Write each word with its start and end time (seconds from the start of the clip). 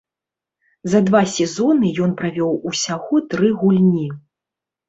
За 0.93 1.01
два 1.09 1.19
сезоны 1.33 1.91
ён 2.05 2.15
правёў 2.21 2.57
усяго 2.73 3.23
тры 3.35 3.55
гульні. 3.61 4.07